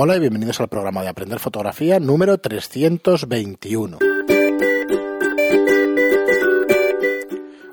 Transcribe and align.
Hola 0.00 0.14
y 0.16 0.20
bienvenidos 0.20 0.60
al 0.60 0.68
programa 0.68 1.02
de 1.02 1.08
Aprender 1.08 1.40
Fotografía 1.40 1.98
número 1.98 2.38
321. 2.38 3.98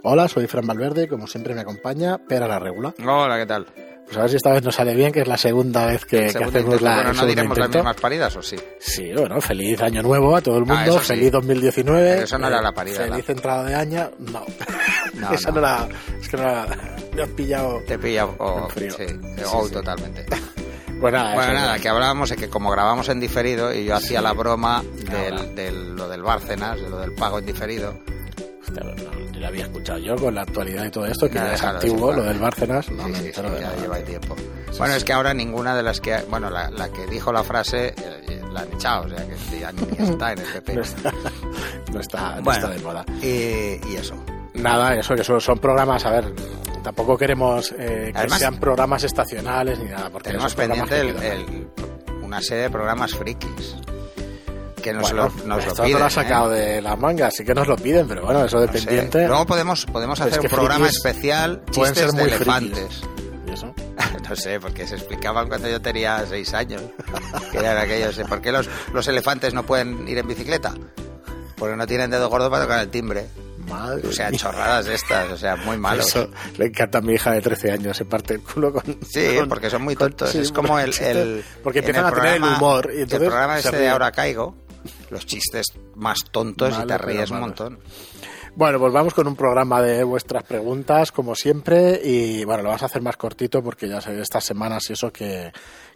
Hola, 0.02 0.28
soy 0.28 0.48
Fran 0.48 0.66
Valverde, 0.66 1.08
como 1.08 1.28
siempre 1.28 1.54
me 1.54 1.62
acompaña 1.62 2.18
Pera 2.18 2.48
la 2.48 2.58
Regula. 2.58 2.96
Hola, 3.06 3.38
¿qué 3.38 3.46
tal? 3.46 3.68
Pues 4.06 4.18
a 4.18 4.22
ver 4.22 4.30
si 4.32 4.36
esta 4.38 4.52
vez 4.54 4.64
nos 4.64 4.74
sale 4.74 4.96
bien, 4.96 5.12
que 5.12 5.22
es 5.22 5.28
la 5.28 5.38
segunda 5.38 5.86
vez 5.86 6.04
que, 6.06 6.26
hacemos 6.26 6.82
la 6.82 6.96
Bueno, 6.96 7.14
¿no 7.14 7.26
diremos 7.28 7.58
las 7.60 7.70
mismas 7.70 7.96
paridas 7.96 8.36
o 8.36 8.42
sí? 8.42 8.56
Sí, 8.80 9.12
bueno, 9.16 9.40
feliz 9.40 9.80
año 9.82 10.02
nuevo 10.02 10.36
a 10.36 10.42
todo 10.42 10.58
el 10.58 10.64
Ah, 10.68 10.74
mundo, 10.76 10.92
eso 10.92 11.00
sí. 11.02 11.06
feliz 11.08 11.32
2019. 11.32 12.10
Pero 12.12 12.24
eso 12.24 12.38
no 12.40 12.48
era 12.48 12.60
la 12.62 12.72
parida, 12.72 13.04
Feliz 13.04 13.30
entrada 13.30 13.64
de 13.66 13.76
año, 13.76 14.12
no. 14.20 14.44
No, 15.14 15.32
Esa 15.34 15.50
no. 15.50 15.56
no. 15.56 15.62
la, 15.62 15.88
es 16.20 16.28
que 16.28 16.38
no 16.38 16.44
me 17.16 17.22
has 17.24 17.30
pillado. 17.30 17.82
Te 17.88 17.98
pilla 18.00 18.26
o, 18.26 18.64
En 18.66 18.70
frío. 18.70 18.92
sí, 18.92 19.06
Sí, 19.08 19.44
o 19.54 19.66
sí. 19.68 19.74
totalmente. 19.74 20.26
Pues 21.00 21.14
nada, 21.14 21.34
Bueno, 21.36 21.54
nada, 21.54 21.78
que 21.80 21.90
hablábamos 21.90 22.30
de 22.30 22.36
que 22.38 22.50
como 22.50 22.72
grabamos 22.72 23.10
en 23.10 23.20
diferido 23.20 23.74
y 23.74 23.86
yo 23.86 23.96
hacía 23.96 24.22
la 24.22 24.34
broma 24.34 24.84
del, 25.10 25.54
del- 25.56 25.96
lo 25.96 26.08
del 26.08 26.24
Bárcenas, 26.24 26.80
de 26.82 26.90
lo 26.90 27.00
del 27.00 27.14
pago 27.14 27.40
en 27.40 27.46
diferido. 27.46 27.94
No, 28.74 29.40
lo 29.40 29.48
había 29.48 29.66
escuchado 29.66 30.00
yo 30.00 30.16
con 30.16 30.34
la 30.34 30.42
actualidad 30.42 30.86
y 30.86 30.90
todo 30.92 31.06
esto, 31.06 31.28
que 31.28 31.36
ya 31.36 31.54
es 31.54 31.62
claro, 31.62 31.78
antiguo, 31.78 32.12
sí, 32.12 32.18
lo 32.20 32.24
del 32.24 32.40
Bárcenas, 32.40 32.90
no 32.92 33.06
Sí, 33.06 33.12
me 33.12 33.18
sí, 33.18 33.24
de 33.26 33.32
ya 33.62 33.76
lleva 33.80 33.98
tiempo. 34.00 34.36
bueno, 34.80 34.94
es 34.96 35.04
que 35.04 35.14
ahora 35.14 35.34
ninguna 35.34 35.76
de 35.76 35.84
las 35.84 36.00
que... 36.02 36.18
Bueno, 36.30 36.50
la, 36.50 36.70
la 36.72 36.90
que 36.90 37.06
dijo 37.08 37.32
la 37.32 37.44
frase 37.44 37.94
eh, 37.98 38.42
la 38.52 38.62
han 38.62 38.74
echado, 38.74 39.06
o 39.06 39.10
sea 39.10 39.26
que 39.28 39.60
ya 39.60 39.72
ni 39.72 39.82
está 40.10 40.32
en 40.34 40.40
el 40.40 40.46
PP. 40.64 40.76
No 40.76 40.82
está, 40.82 41.12
no 41.94 42.00
está, 42.00 42.40
Bueno, 42.42 42.52
está 42.54 42.70
de 42.70 42.80
moda. 42.80 43.06
y, 43.22 43.92
y 43.92 43.96
eso. 43.98 44.16
Nada, 44.56 44.96
eso, 44.96 45.14
que 45.16 45.24
son, 45.24 45.40
son 45.42 45.60
programas, 45.60 46.06
a 46.06 46.10
ver, 46.12 46.34
tampoco 46.86 47.18
queremos 47.18 47.74
eh, 47.78 48.12
que 48.14 48.18
Además- 48.20 48.40
sean 48.40 48.58
programas 48.60 49.04
estacionales 49.04 49.80
ni 49.80 49.90
nada, 49.90 50.10
porque 50.10 50.30
Tenemos 50.30 50.56
pendiente 50.56 51.00
el- 51.02 51.18
el- 51.18 51.68
una 52.24 52.42
serie 52.42 52.64
de 52.64 52.70
programas 52.70 53.14
frikis. 53.16 53.76
Que 54.82 54.94
nos 54.94 55.02
Bueno, 55.12 55.32
lo, 55.40 55.46
nos 55.48 55.66
esto 55.66 55.82
lo 55.82 55.84
piden. 55.88 56.00
lo 56.00 56.06
has 56.06 56.14
sacado 56.14 56.54
¿eh? 56.54 56.60
de 56.76 56.82
la 56.82 56.96
manga, 56.96 57.28
así 57.28 57.44
que 57.44 57.56
nos 57.56 57.68
lo 57.68 57.76
piden, 57.76 58.08
pero 58.08 58.24
bueno, 58.24 58.46
eso 58.46 58.60
No 58.60 58.68
sé. 58.68 58.72
dependiente. 58.80 59.28
Luego 59.28 59.46
podemos, 59.48 59.86
podemos 59.88 60.22
hacer 60.22 60.40
un 60.40 60.48
programa 60.48 60.88
especial 60.88 61.64
chistes 61.72 61.98
ser 61.98 62.12
de 62.12 62.24
elefantes. 62.24 63.02
¿Y 63.48 63.52
eso? 63.52 63.74
no 64.30 64.36
sé, 64.36 64.60
porque 64.60 64.86
se 64.86 64.94
explicaban 64.96 65.48
cuando 65.48 65.68
yo 65.70 65.82
tenía 65.82 66.24
seis 66.30 66.54
años. 66.54 66.84
Que 67.52 67.58
eran 67.58 67.78
aquellos. 67.80 68.16
¿Por 68.30 68.42
qué 68.42 68.52
los, 68.52 68.70
los 68.94 69.08
elefantes 69.08 69.56
no 69.56 69.64
pueden 69.66 70.08
ir 70.08 70.20
en 70.20 70.28
bicicleta? 70.28 70.76
Porque 71.58 71.76
no 71.76 71.88
tienen 71.88 72.12
dedo 72.12 72.30
gordo 72.30 72.52
para 72.52 72.64
tocar 72.64 72.80
el 72.82 72.90
timbre. 72.90 73.26
Madre 73.70 74.08
O 74.08 74.12
sea, 74.12 74.30
mía. 74.30 74.40
chorradas 74.40 74.88
estas, 74.88 75.32
o 75.32 75.38
sea, 75.38 75.56
muy 75.56 75.78
malos. 75.78 76.08
Eso 76.08 76.30
le 76.58 76.66
encanta 76.68 77.00
a 77.00 77.02
mi 77.02 77.14
hija 77.14 77.32
de 77.32 77.42
13 77.42 77.72
años, 77.72 77.98
se 77.98 78.06
parte 78.06 78.36
el 78.36 78.42
culo 78.42 78.72
con... 78.74 78.84
Sí, 79.08 79.36
con- 79.38 79.50
porque 79.50 79.70
son 79.70 79.82
muy 79.84 79.96
con- 79.96 80.10
tontos. 80.10 80.30
sí, 80.32 80.40
es 80.40 80.52
como 80.52 80.78
el, 80.80 81.44
Porque 81.64 81.80
empiezan 81.80 82.06
a 82.06 82.12
tener 82.12 82.34
el 82.36 82.40
programa- 82.42 82.58
humor. 82.58 82.90
Y 82.94 83.02
entonces 83.02 83.22
el 83.22 83.28
programa 83.28 83.60
este 83.60 83.78
de. 83.78 83.90
Ahora 83.90 84.12
Caigo, 84.12 84.56
los 85.10 85.26
chistes 85.26 85.66
más 85.96 86.20
tontos 86.32 86.70
y 86.70 86.74
Malo, 86.74 86.88
te 86.88 86.98
ríes 86.98 87.32
un 87.32 87.40
montón. 87.40 87.80
Bueno, 88.58 88.80
pues 88.80 88.94
vamos 88.94 89.14
con 89.14 89.28
un 89.28 89.36
programa 89.36 89.82
de 89.82 90.02
vuestras 90.06 90.44
preguntas, 90.44 91.12
como 91.12 91.36
siempre, 91.36 92.00
y 92.02 92.46
bueno, 92.46 92.64
lo 92.64 92.70
vas 92.70 92.84
a 92.84 92.86
hacer 92.86 93.02
más 93.02 93.18
cortito 93.18 93.62
porque 93.62 93.90
ya 93.90 94.00
sé, 94.00 94.18
estas 94.22 94.46
semanas 94.46 94.90
y 94.90 94.94
eso 94.94 95.12
que, 95.12 95.52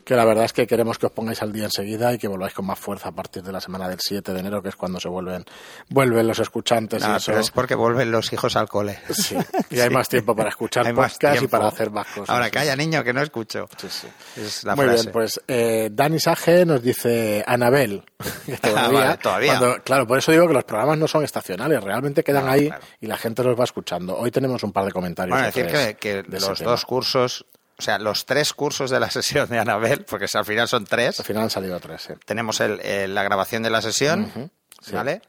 que 0.09 0.15
la 0.15 0.25
verdad 0.25 0.45
es 0.45 0.53
que 0.53 0.65
queremos 0.65 0.97
que 0.97 1.05
os 1.05 1.11
pongáis 1.11 1.39
al 1.43 1.53
día 1.53 1.65
enseguida 1.65 2.11
y 2.11 2.17
que 2.17 2.27
volváis 2.27 2.51
con 2.55 2.65
más 2.65 2.79
fuerza 2.79 3.09
a 3.09 3.11
partir 3.11 3.43
de 3.43 3.51
la 3.51 3.61
semana 3.61 3.87
del 3.87 3.99
7 4.01 4.33
de 4.33 4.39
enero, 4.39 4.59
que 4.63 4.69
es 4.69 4.75
cuando 4.75 4.99
se 4.99 5.07
vuelven, 5.07 5.45
vuelven 5.87 6.25
los 6.27 6.39
escuchantes 6.39 7.03
y 7.07 7.11
eso. 7.11 7.25
pero 7.27 7.39
es 7.41 7.51
porque 7.51 7.75
vuelven 7.75 8.09
los 8.11 8.33
hijos 8.33 8.55
al 8.55 8.67
cole. 8.67 8.97
Sí, 9.11 9.37
y 9.69 9.79
hay 9.79 9.91
más 9.91 10.09
tiempo 10.09 10.35
para 10.35 10.49
escuchar 10.49 10.87
Hay 10.87 10.93
más 10.93 11.13
podcast 11.13 11.43
y 11.43 11.47
para 11.47 11.67
hacer 11.67 11.91
más 11.91 12.07
cosas. 12.07 12.29
Ahora 12.31 12.49
calla, 12.49 12.75
niño, 12.75 13.03
que 13.03 13.13
no 13.13 13.21
escucho. 13.21 13.69
Sí, 13.77 13.87
sí. 13.87 14.07
Es 14.35 14.63
la 14.63 14.75
Muy 14.75 14.85
frase. 14.85 15.01
bien, 15.03 15.13
pues 15.13 15.41
eh, 15.47 15.89
Dani 15.91 16.19
Sage 16.19 16.65
nos 16.65 16.81
dice 16.81 17.43
Anabel. 17.45 18.03
que 18.47 18.57
todavía, 18.57 18.99
Ah, 18.99 19.03
vale, 19.05 19.17
todavía. 19.17 19.57
cuando- 19.59 19.83
claro, 19.83 20.07
por 20.07 20.17
eso 20.17 20.31
digo 20.31 20.47
que 20.47 20.53
los 20.55 20.63
programas 20.63 20.97
no 20.97 21.07
son 21.07 21.23
estacionales, 21.23 21.83
realmente 21.83 22.23
quedan 22.23 22.45
No, 22.45 22.51
ahí 22.51 22.65
claro. 22.67 22.83
y 22.99 23.05
la 23.05 23.17
gente 23.17 23.43
los 23.43 23.59
va 23.59 23.63
escuchando. 23.63 24.17
Hoy 24.17 24.31
tenemos 24.31 24.63
un 24.63 24.71
par 24.71 24.85
de 24.85 24.91
comentarios. 24.91 25.35
Bueno, 25.37 25.45
decir 25.45 25.67
que, 25.67 25.97
que 25.97 26.23
de 26.23 26.39
los 26.39 26.59
dos 26.63 26.83
cursos, 26.85 27.45
o 27.79 27.81
sea, 27.81 27.97
los 27.97 28.25
tres 28.27 28.53
cursos 28.53 28.91
de 28.91 28.99
la 28.99 29.09
sesión 29.11 29.49
de 29.49 29.57
Anabel, 29.57 30.05
porque 30.05 30.27
al 30.31 30.45
final 30.45 30.67
son 30.67 30.85
tres, 30.85 31.19
Al 31.19 31.25
final 31.25 31.43
han 31.43 31.49
salido 31.49 31.79
tres, 31.79 32.03
sí. 32.03 32.13
tenemos 32.25 32.59
el- 32.59 32.79
el- 32.81 33.15
la 33.15 33.23
grabación 33.23 33.63
de 33.63 33.69
la 33.71 33.81
sesión, 33.81 34.51
sí. 34.81 34.93
¿vale? 34.93 35.21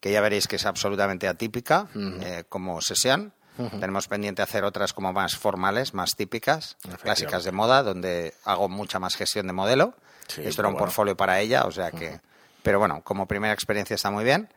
Que 0.00 0.10
ya 0.10 0.20
veréis 0.20 0.48
que 0.48 0.56
es 0.56 0.66
absolutamente 0.66 1.28
atípica 1.28 1.88
eh, 1.94 2.44
como 2.48 2.80
sesión. 2.80 3.32
Tenemos 3.78 4.08
pendiente 4.08 4.40
hacer 4.40 4.64
otras 4.64 4.94
como 4.94 5.12
más 5.12 5.36
formales, 5.36 5.92
más 5.92 6.16
típicas, 6.16 6.78
clásicas 7.02 7.44
de 7.44 7.52
moda, 7.52 7.82
donde 7.82 8.32
hago 8.46 8.70
mucha 8.70 8.98
más 8.98 9.16
gestión 9.16 9.46
de 9.46 9.52
modelo. 9.52 9.92
Sí, 10.28 10.40
Esto 10.42 10.62
era 10.62 10.68
un 10.68 10.74
bueno. 10.74 10.86
portfolio 10.86 11.14
para 11.14 11.40
ella, 11.40 11.64
o 11.66 11.70
sea 11.70 11.90
que... 11.90 12.20
Pero 12.62 12.78
bueno, 12.78 13.02
como 13.04 13.26
primera 13.26 13.52
experiencia 13.52 13.94
está 13.96 14.10
muy 14.10 14.24
bien. 14.24 14.48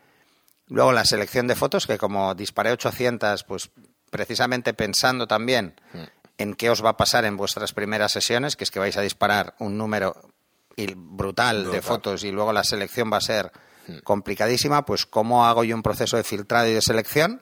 Luego 0.68 0.94
la 0.94 1.04
selección 1.04 1.48
de 1.48 1.56
fotos, 1.56 1.86
que 1.86 1.98
como 1.98 2.34
disparé 2.36 2.72
800, 2.72 3.44
pues 3.44 3.70
precisamente 4.10 4.74
pensando 4.74 5.28
también 5.28 5.76
en 6.38 6.56
qué 6.56 6.70
os 6.70 6.84
va 6.84 6.90
a 6.90 6.98
pasar 6.98 7.26
en 7.26 7.38
vuestras 7.38 7.74
primeras 7.74 8.12
sesiones, 8.12 8.56
que 8.56 8.64
es 8.64 8.72
que 8.72 8.80
vais 8.80 8.98
a 8.98 9.02
disparar 9.02 9.56
un 9.60 9.78
número 9.78 10.16
brutal, 10.96 11.72
de 11.72 11.82
fotos 11.82 12.24
y 12.24 12.32
luego 12.32 12.52
la 12.52 12.64
selección 12.64 13.12
va 13.12 13.18
a 13.18 13.22
ser 13.22 13.52
complicadísima, 14.04 14.86
pues 14.86 15.06
cómo 15.06 15.46
hago 15.46 15.64
yo 15.64 15.76
un 15.76 15.84
proceso 15.84 16.18
de 16.18 16.24
filtrado 16.24 16.68
y 16.68 16.74
de 16.74 16.82
selección, 16.82 17.42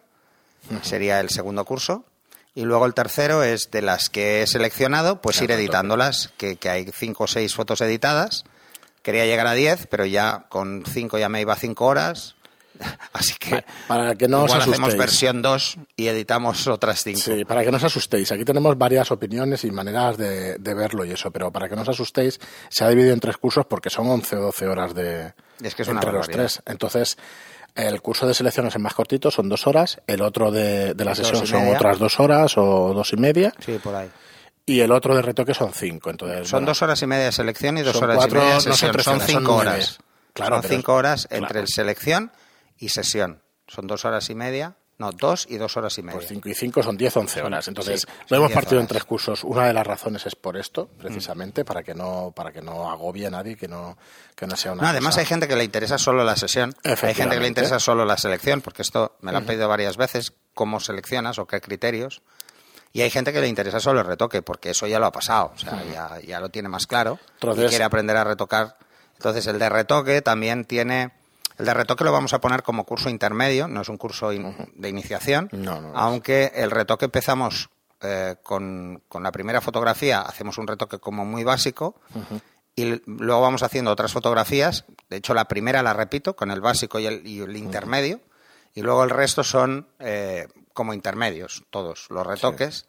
sería 0.81 1.19
el 1.19 1.30
segundo 1.30 1.66
curso. 1.66 2.06
Y 2.53 2.63
luego 2.63 2.85
el 2.85 2.94
tercero 2.94 3.44
es 3.44 3.72
de 3.72 3.81
las 3.81 4.09
que 4.09 4.41
he 4.41 4.47
seleccionado, 4.47 5.22
pues 5.22 5.41
ir 5.41 5.51
editándolas, 5.51 6.34
que, 6.38 6.57
que 6.57 6.69
hay 6.69 6.91
cinco 6.94 7.24
o 7.24 7.28
seis 7.28 7.56
fotos 7.56 7.80
editadas. 7.80 8.44
Quería 9.03 9.25
llegar 9.25 9.47
a 9.47 9.53
10, 9.53 9.88
pero 9.88 10.06
ya 10.06 10.46
con 10.50 10.84
5 10.85 11.18
ya 11.18 11.30
me 11.30 11.41
iba 11.41 11.53
a 11.53 11.56
5 11.56 11.85
horas. 11.85 12.35
Así 13.14 13.34
que 13.40 13.52
Vale, 13.52 13.66
para 13.88 14.16
que 14.16 14.28
no 14.28 14.40
os 14.44 14.46
igual 14.52 14.62
hacemos 14.62 14.80
asustéis. 14.80 14.97
versión 15.00 15.42
2 15.42 15.78
y 15.96 16.08
editamos 16.08 16.68
otras 16.68 17.03
5. 17.03 17.19
Sí, 17.19 17.46
para 17.46 17.64
que 17.64 17.72
no 17.72 17.78
os 17.78 17.84
asustéis. 17.84 18.31
Aquí 18.31 18.44
tenemos 18.46 18.78
varias 18.78 19.12
opiniones 19.12 19.64
y 19.64 19.72
maneras 19.72 20.18
de, 20.18 20.58
de 20.58 20.74
verlo 20.74 21.06
y 21.06 21.12
eso, 21.12 21.31
pero 21.31 21.52
para 21.52 21.69
que 21.69 21.75
no 21.75 21.84
os 21.84 21.90
asustéis, 21.90 22.40
se 22.69 22.84
ha 22.84 22.90
dividido 22.90 23.14
en 23.14 23.19
tres 23.19 23.38
cursos 23.38 23.66
porque 23.66 23.90
son 23.90 24.08
11 24.09 24.36
o 24.38 24.42
12 24.42 24.68
horas 24.68 24.94
de 24.96 25.34
Es 25.62 25.75
que 25.75 25.81
es 25.84 25.88
una 25.88 26.00
entre 26.00 26.12
los 26.12 26.28
barbaridad. 26.28 26.44
tres. 26.53 26.62
Entonces, 26.66 27.18
el 27.75 28.02
curso 28.02 28.28
de 28.28 28.34
selección 28.34 28.68
es 28.68 28.75
el 28.75 28.81
más 28.81 28.94
cortito, 28.94 29.31
son 29.31 29.48
dos 29.48 29.66
horas. 29.68 30.02
El 30.08 30.22
otro 30.22 30.52
de, 30.52 30.94
de 30.94 31.06
la 31.06 31.16
sesión 31.16 31.48
son 31.48 31.62
media. 31.62 31.75
otras 31.78 32.00
dos 32.00 32.19
horas 32.19 32.58
o 32.58 32.94
dos 32.94 33.13
y 33.13 33.18
media. 33.18 33.53
Sí, 33.66 33.80
por 33.81 33.96
ahí. 33.96 34.09
Y 34.66 34.80
el 34.81 34.92
otro 34.92 35.16
de 35.16 35.22
retoque 35.22 35.53
son 35.53 35.74
cinco. 35.74 36.09
Entonces, 36.12 36.48
Son 36.48 36.58
bueno, 36.59 36.68
dos 36.68 36.81
horas 36.81 37.02
y 37.02 37.08
media 37.08 37.25
de 37.25 37.31
selección 37.31 37.78
y 37.78 37.81
dos 37.81 37.94
Son 37.96 38.03
horas 38.03 38.18
cuatro, 38.18 38.38
y 38.40 38.42
media 38.42 38.50
de 38.52 38.56
no 38.56 38.62
son 38.62 38.74
sesión. 38.74 38.92
tres 38.92 39.06
son 39.06 39.18
son 39.19 39.28
cinco 39.28 39.42
nueve. 39.56 39.62
horas. 39.72 40.00
Claro, 40.34 40.62
son 40.62 40.69
cinco 40.72 40.94
horas 40.94 41.28
claro. 41.28 41.44
entre 41.46 41.59
el 41.62 41.68
selección 41.68 42.31
y 42.81 42.90
sesión. 42.90 43.42
Son 43.68 43.88
dos 43.88 44.03
horas 44.03 44.30
y 44.30 44.36
media. 44.36 44.75
No, 44.97 45.12
dos 45.12 45.47
y 45.50 45.58
dos 45.58 45.78
horas 45.78 45.97
y 45.97 46.03
media. 46.03 46.18
Pues 46.19 46.28
5 46.30 46.47
y 46.50 46.53
5 46.53 46.84
son 46.84 46.96
10, 46.96 47.18
11 47.18 47.42
horas. 47.42 47.68
Entonces, 47.68 48.02
sí, 48.02 48.08
lo 48.30 48.38
hemos 48.38 48.50
10 48.50 48.56
partido 48.56 48.74
en 48.80 48.84
horas. 48.84 48.90
tres 48.90 49.03
cursos. 49.06 49.44
Una 49.44 49.66
de 49.66 49.74
las 49.74 49.88
razones 49.88 50.28
es 50.28 50.36
por 50.36 50.58
esto, 50.58 50.90
precisamente, 51.00 51.66
para 51.66 51.81
que 51.81 51.96
no 51.96 52.31
para 52.36 52.52
que 52.52 52.62
no 52.62 52.92
agobie 52.92 53.25
a 53.25 53.31
nadie, 53.31 53.56
que 53.56 53.68
no, 53.68 53.97
que 54.36 54.46
no 54.46 54.56
sea 54.56 54.74
una 54.74 54.84
No, 54.84 54.88
además 54.90 55.14
cosa- 55.16 55.22
hay 55.22 55.25
gente 55.25 55.47
que 55.47 55.56
le 55.56 55.64
interesa 55.64 55.97
solo 55.97 56.24
la 56.24 56.36
sesión. 56.36 56.75
Hay 56.84 57.16
gente 57.16 57.36
que 57.36 57.40
le 57.42 57.47
interesa 57.47 57.80
solo 57.80 58.06
la 58.06 58.18
selección, 58.18 58.62
porque 58.62 58.84
esto 58.84 59.16
me 59.22 59.31
lo 59.31 59.40
han 59.40 59.46
pedido 59.46 59.68
varias 59.68 59.98
veces, 59.98 60.34
cómo 60.53 60.80
seleccionas 60.80 61.40
o 61.40 61.48
qué 61.48 61.62
criterios. 61.62 62.22
Y 62.94 63.02
hay 63.02 63.09
gente 63.09 63.34
que 63.34 63.42
le 63.42 63.48
interesa 63.48 63.80
solo 63.80 64.02
el 64.02 64.06
retoque, 64.06 64.44
porque 64.44 64.72
eso 64.72 64.86
ya 64.86 65.00
lo 65.00 65.08
ha 65.08 65.12
pasado, 65.12 65.53
o 65.56 65.58
sea, 65.58 65.81
ya, 65.92 66.19
ya 66.19 66.40
lo 66.42 66.50
tiene 66.50 66.68
más 66.69 66.86
claro 66.86 67.18
Entonces- 67.36 67.66
y 67.66 67.69
quiere 67.69 67.86
aprender 67.86 68.18
a 68.18 68.24
retocar. 68.25 68.78
Entonces, 69.16 69.48
el 69.48 69.58
de 69.58 69.69
retoque 69.69 70.22
también 70.22 70.66
tiene... 70.66 71.13
El 71.61 71.67
de 71.67 71.73
retoque 71.73 72.03
lo 72.03 72.11
vamos 72.11 72.33
a 72.33 72.41
poner 72.41 72.63
como 72.63 72.83
curso 72.85 73.09
intermedio, 73.09 73.67
no 73.67 73.81
es 73.81 73.89
un 73.89 73.97
curso 73.97 74.33
in- 74.33 74.55
de 74.75 74.89
iniciación, 74.89 75.47
No, 75.51 75.79
no, 75.79 75.91
no. 75.91 75.97
aunque 75.97 76.51
el 76.55 76.72
retoque 76.72 77.05
empezamos 77.05 77.69
eh, 78.01 78.35
con, 78.41 79.03
con 79.07 79.22
la 79.22 79.31
primera 79.31 79.61
fotografía, 79.61 80.21
hacemos 80.21 80.57
un 80.57 80.66
retoque 80.67 80.97
como 80.97 81.23
muy 81.23 81.44
básico, 81.44 81.95
y 82.75 83.00
luego 83.05 83.41
vamos 83.41 83.63
haciendo 83.63 83.91
otras 83.91 84.12
fotografías. 84.12 84.86
De 85.09 85.18
hecho, 85.18 85.33
la 85.33 85.45
primera 85.45 85.83
la 85.83 85.94
repito 85.94 86.36
con 86.36 86.50
el 86.51 86.62
básico 86.62 87.00
y 87.00 87.06
el, 87.06 87.27
y 87.27 87.41
el 87.41 87.56
intermedio. 87.57 88.21
Y 88.74 88.81
luego 88.81 89.03
el 89.03 89.09
resto 89.09 89.44
son 89.44 89.88
eh, 90.00 90.47
como 90.74 90.94
intermedios, 90.94 91.63
todos 91.69 92.07
los 92.09 92.25
retoques. 92.25 92.86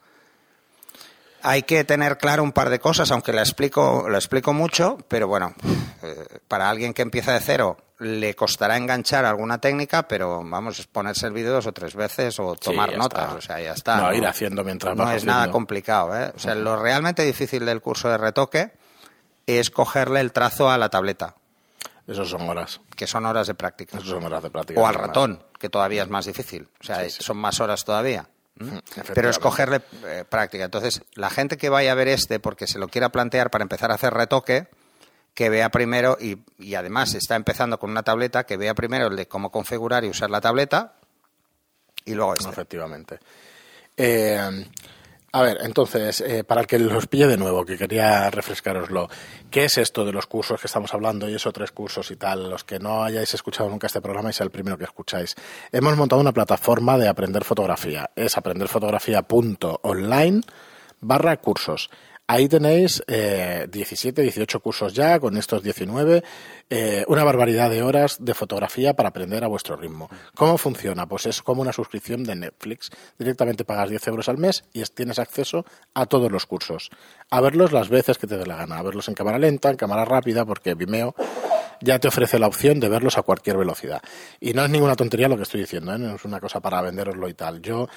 Hay 1.43 1.63
que 1.63 1.83
tener 1.83 2.17
claro 2.17 2.41
un 2.41 2.53
par 2.53 2.69
de 2.69 2.79
cosas, 2.79 3.11
aunque 3.11 3.33
la 3.33 3.41
explico, 3.41 4.05
lo 4.07 4.15
explico 4.15 4.53
mucho, 4.53 4.97
pero 5.07 5.27
bueno, 5.27 5.53
eh, 6.01 6.39
para 6.47 6.69
alguien 6.69 6.93
que 6.93 7.01
empieza 7.01 7.33
de 7.33 7.41
cero 7.41 7.77
le 7.99 8.35
costará 8.35 8.77
enganchar 8.77 9.25
alguna 9.25 9.59
técnica, 9.59 10.07
pero 10.07 10.43
vamos, 10.43 10.79
es 10.79 10.87
ponerse 10.87 11.27
el 11.27 11.33
vídeo 11.33 11.53
dos 11.53 11.67
o 11.67 11.71
tres 11.71 11.95
veces 11.95 12.39
o 12.39 12.55
tomar 12.55 12.97
notas, 12.97 13.23
está. 13.25 13.35
o 13.35 13.41
sea, 13.41 13.61
ya 13.61 13.73
está. 13.73 13.97
No, 13.97 14.13
ir 14.13 14.25
haciendo 14.25 14.63
mientras 14.63 14.95
No 14.95 15.09
es 15.11 15.25
nada 15.25 15.51
complicado, 15.51 16.17
¿eh? 16.17 16.31
O 16.35 16.39
sea, 16.39 16.55
lo 16.55 16.75
realmente 16.75 17.23
difícil 17.23 17.65
del 17.65 17.81
curso 17.81 18.09
de 18.09 18.17
retoque 18.17 18.71
es 19.45 19.69
cogerle 19.69 20.21
el 20.21 20.31
trazo 20.31 20.69
a 20.69 20.77
la 20.77 20.89
tableta, 20.89 21.35
Esos 22.07 22.29
son 22.29 22.49
horas. 22.49 22.81
que 22.95 23.07
son 23.07 23.25
horas 23.25 23.47
de 23.47 23.53
práctica. 23.53 23.97
Esos 23.97 24.09
son 24.09 24.23
horas 24.23 24.43
de 24.43 24.49
práctica. 24.49 24.79
O 24.79 24.87
al 24.87 24.95
ratón, 24.95 25.43
que 25.59 25.69
todavía 25.69 26.03
es 26.03 26.09
más 26.09 26.25
difícil. 26.25 26.69
O 26.79 26.83
sea, 26.83 27.09
son 27.09 27.37
más 27.37 27.59
horas 27.59 27.83
todavía. 27.85 28.29
¿M? 28.59 28.81
Pero 29.13 29.29
es 29.29 29.39
cogerle 29.39 29.81
eh, 30.05 30.25
práctica. 30.27 30.63
Entonces, 30.63 31.01
la 31.15 31.29
gente 31.29 31.57
que 31.57 31.69
vaya 31.69 31.91
a 31.91 31.95
ver 31.95 32.07
este 32.07 32.39
porque 32.39 32.67
se 32.67 32.79
lo 32.79 32.87
quiera 32.87 33.09
plantear 33.09 33.49
para 33.49 33.63
empezar 33.63 33.91
a 33.91 33.95
hacer 33.95 34.13
retoque, 34.13 34.67
que 35.33 35.49
vea 35.49 35.69
primero, 35.69 36.17
y, 36.19 36.37
y 36.59 36.75
además 36.75 37.15
está 37.15 37.35
empezando 37.35 37.79
con 37.79 37.89
una 37.89 38.03
tableta, 38.03 38.45
que 38.45 38.57
vea 38.57 38.73
primero 38.75 39.07
el 39.07 39.15
de 39.15 39.27
cómo 39.27 39.51
configurar 39.51 40.03
y 40.03 40.09
usar 40.09 40.29
la 40.29 40.41
tableta, 40.41 40.93
y 42.05 42.13
luego 42.13 42.35
este. 42.35 42.49
Efectivamente. 42.49 43.19
Eh, 43.97 44.65
a 45.35 45.41
ver, 45.41 45.57
entonces, 45.61 46.21
eh, 46.21 46.43
para 46.43 46.61
el 46.61 46.67
que 46.67 46.77
los 46.77 47.07
pille 47.07 47.25
de 47.25 47.37
nuevo, 47.37 47.65
que 47.65 47.75
quería 47.75 48.29
refrescaroslo, 48.29 49.09
¿qué 49.49 49.65
es 49.65 49.79
esto 49.79 50.05
de 50.05 50.11
los 50.11 50.27
cursos 50.27 50.61
que 50.61 50.67
estamos 50.67 50.93
hablando 50.93 51.27
y 51.27 51.33
esos 51.33 51.51
tres 51.51 51.71
cursos 51.71 52.11
y 52.11 52.17
tal? 52.17 52.51
Los 52.51 52.63
que 52.63 52.77
no 52.77 53.03
hayáis 53.03 53.33
escuchado 53.33 53.67
nunca 53.67 53.87
este 53.87 53.99
programa 53.99 54.29
y 54.29 54.33
sea 54.33 54.43
el 54.43 54.51
primero 54.51 54.77
que 54.77 54.83
escucháis. 54.83 55.33
Hemos 55.71 55.97
montado 55.97 56.21
una 56.21 56.33
plataforma 56.33 56.99
de 56.99 57.07
aprender 57.07 57.43
fotografía. 57.43 58.11
Es 58.15 58.37
aprenderfotografía.online 58.37 60.41
barra 61.01 61.37
cursos. 61.37 61.89
Ahí 62.25 62.47
tenéis 62.47 63.03
eh, 63.07 63.67
17, 63.69 64.21
18 64.21 64.59
cursos 64.61 64.93
ya, 64.93 65.19
con 65.19 65.35
estos 65.35 65.61
19, 65.61 66.23
eh, 66.69 67.03
una 67.09 67.23
barbaridad 67.25 67.69
de 67.69 67.83
horas 67.83 68.17
de 68.21 68.33
fotografía 68.33 68.93
para 68.95 69.09
aprender 69.09 69.43
a 69.43 69.47
vuestro 69.47 69.75
ritmo. 69.75 70.09
¿Cómo 70.33 70.57
funciona? 70.57 71.05
Pues 71.05 71.25
es 71.25 71.41
como 71.41 71.61
una 71.61 71.73
suscripción 71.73 72.23
de 72.23 72.35
Netflix. 72.35 72.89
Directamente 73.19 73.65
pagas 73.65 73.89
10 73.89 74.07
euros 74.07 74.29
al 74.29 74.37
mes 74.37 74.63
y 74.71 74.81
es- 74.81 74.93
tienes 74.95 75.19
acceso 75.19 75.65
a 75.93 76.05
todos 76.05 76.31
los 76.31 76.45
cursos. 76.45 76.91
A 77.29 77.41
verlos 77.41 77.73
las 77.73 77.89
veces 77.89 78.17
que 78.17 78.25
te 78.25 78.37
dé 78.37 78.45
la 78.45 78.55
gana. 78.55 78.77
A 78.79 78.83
verlos 78.83 79.09
en 79.09 79.15
cámara 79.15 79.37
lenta, 79.37 79.69
en 79.69 79.75
cámara 79.75 80.05
rápida, 80.05 80.45
porque 80.45 80.75
Vimeo 80.75 81.13
ya 81.81 81.99
te 81.99 82.07
ofrece 82.07 82.39
la 82.39 82.47
opción 82.47 82.79
de 82.79 82.87
verlos 82.87 83.17
a 83.17 83.23
cualquier 83.23 83.57
velocidad. 83.57 84.01
Y 84.39 84.53
no 84.53 84.63
es 84.63 84.69
ninguna 84.69 84.95
tontería 84.95 85.27
lo 85.27 85.35
que 85.35 85.43
estoy 85.43 85.59
diciendo, 85.59 85.93
¿eh? 85.93 85.97
no 85.97 86.15
es 86.15 86.23
una 86.23 86.39
cosa 86.39 86.61
para 86.61 86.81
venderoslo 86.81 87.27
y 87.27 87.33
tal. 87.33 87.61
Yo, 87.61 87.89